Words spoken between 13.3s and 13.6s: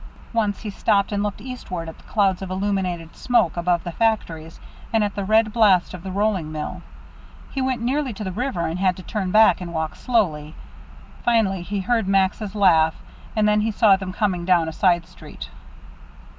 and